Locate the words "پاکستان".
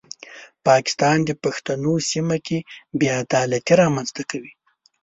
0.67-1.17